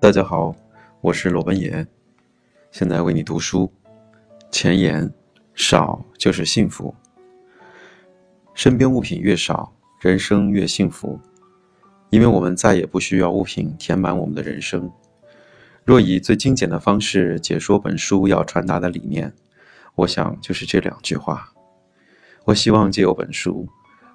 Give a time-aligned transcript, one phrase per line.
[0.00, 0.54] 大家好，
[1.00, 1.86] 我是罗文言，
[2.70, 3.72] 现在为你读书。
[4.50, 5.10] 前言：
[5.54, 6.94] 少就是幸福。
[8.52, 11.20] 身边物品越少，人生越幸福，
[12.10, 14.90] 因为我们再也不需要物品填满我们的人生。
[15.84, 19.32] 若以最精简的方式解说本书要传达的理念，
[19.94, 21.51] 我想就是这两句话。
[22.44, 23.68] 我希望借由本书，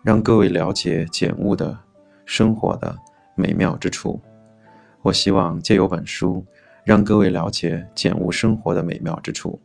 [0.03, 1.77] 让各位了解简物的
[2.25, 2.93] 生活的
[3.35, 4.21] 美妙之处。
[5.01, 6.45] 我希望借由本书，
[6.83, 9.61] 让各位了解简物生活的美妙之处。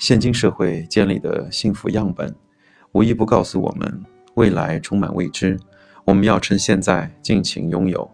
[0.00, 2.34] 现今社会建立的幸福样本，
[2.92, 5.56] 无一不告诉我们，未来充满未知。
[6.04, 8.10] 我们要趁现在尽情拥有，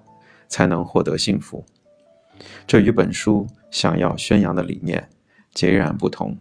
[0.47, 1.65] 才能获得幸福。
[2.67, 5.09] 这与本书想要宣扬的理念
[5.55, 6.37] 截然不同。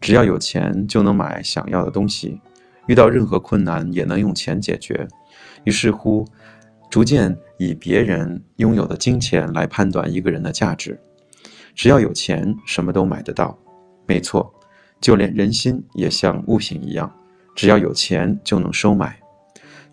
[0.00, 2.40] 只要有钱，就能买想要的东西，
[2.86, 5.08] 遇到任何困难也能用钱解决。
[5.64, 6.26] 于是乎。
[6.88, 10.98] 逐渐以别人拥有的金钱来判断一个人的价值，
[11.74, 13.58] 只要有钱，什么都买得到。
[14.06, 14.54] 没错，
[15.00, 17.12] 就连人心也像物品一样，
[17.56, 19.18] 只要有钱就能收买。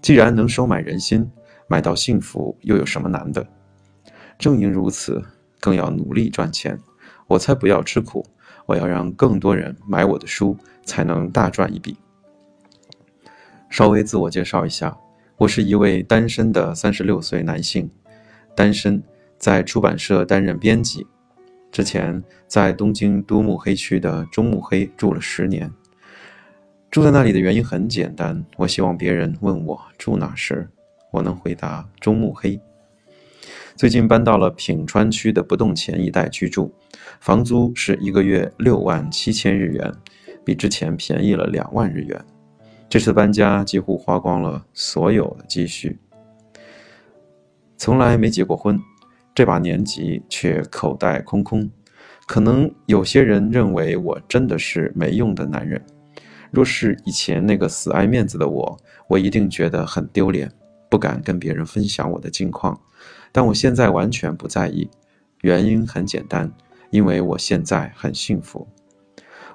[0.03, 1.29] 既然能收买人心，
[1.67, 3.45] 买到幸福又有什么难的？
[4.37, 5.21] 正因如此，
[5.59, 6.79] 更要努力赚钱。
[7.25, 8.23] 我才不要吃苦，
[8.65, 11.97] 我要让更多人买我的书，才能大赚一笔。
[13.69, 14.97] 稍微自我介绍一下。
[15.35, 17.89] 我是一位单身的三十六岁男性，
[18.55, 19.01] 单身，
[19.37, 21.05] 在出版社担任编辑，
[21.71, 25.69] 之前在东京都目黑区的中目黑住了十年。
[26.91, 30.69] 住在那里的原因很简单，我希望别人问我住哪时，
[31.11, 32.61] 我能回答中目黑。
[33.75, 36.73] 最近搬到了品川区的不动前一带居住，
[37.19, 39.91] 房租是一个月六万七千日元，
[40.45, 42.25] 比之前便宜了两万日元。
[42.87, 45.97] 这次搬家几乎花光了所有的积蓄，
[47.75, 48.79] 从来没结过婚，
[49.33, 51.69] 这把年纪却口袋空空。
[52.27, 55.83] 可能有些人认为我真的是没用的男人。
[56.51, 58.77] 若是以前那个死爱面子的我，
[59.09, 60.49] 我一定觉得很丢脸，
[60.93, 62.79] 不敢跟别人分享我的近况。
[63.31, 64.87] 但我现在完全不在意，
[65.41, 66.53] 原因很简单，
[66.91, 68.67] 因为我现在很幸福。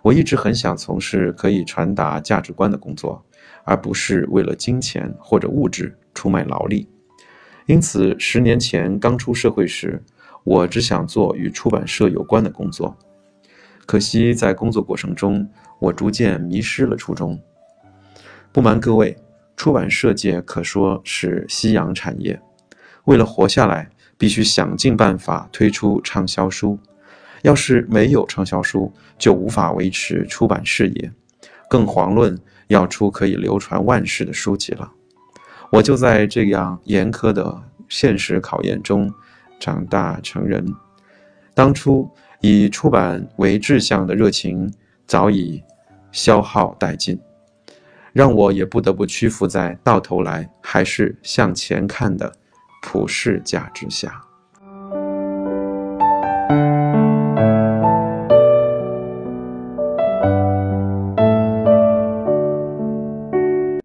[0.03, 3.25] 我一直很想从事可以传达价值观的工作。
[3.62, 6.88] 而不是为了金钱或者物质出卖劳力，
[7.66, 10.03] 因此十年前刚出社会时，
[10.43, 12.97] 我只想做与出版社有关的工作。
[13.84, 15.47] 可惜在工作过程中，
[15.78, 17.38] 我逐渐迷失了初衷。
[18.50, 19.15] 不瞒各位，
[19.59, 22.41] 出版社界可说是夕阳产业，
[23.07, 26.79] 为了活下来，必须想尽办法推出畅销书。
[27.43, 31.13] 要是没有畅销书，就无法维持出版事业，
[31.69, 32.39] 更遑论。
[32.69, 34.93] 要出可以流传万世的书籍了，
[35.73, 39.11] 我就在这样严苛的现实考验中
[39.59, 40.65] 长大成人。
[41.55, 42.09] 当初
[42.43, 44.71] 以出版为志向的热情
[45.07, 45.63] 早已
[46.13, 47.19] 消耗殆尽，
[48.13, 52.33] 让我也不得不屈服在到头来还是向前看的
[52.83, 54.28] 普世价值下。